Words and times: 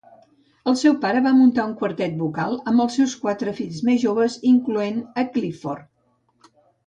El 0.71 0.75
seu 0.83 0.93
pare 1.01 1.19
va 1.25 1.33
muntar 1.41 1.65
un 1.71 1.75
quartet 1.81 2.15
vocal 2.21 2.55
amb 2.71 2.85
els 2.85 2.97
seus 2.99 3.13
quatre 3.25 3.53
fills 3.59 3.83
més 3.91 4.01
joves, 4.07 4.37
incloent 4.53 4.97
a 5.23 5.27
Clifford. 5.37 6.53